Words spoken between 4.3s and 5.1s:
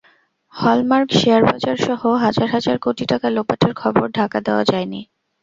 দেওয়া যায়নি।